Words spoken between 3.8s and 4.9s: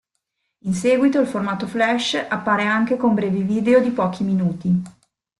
pochi minuti.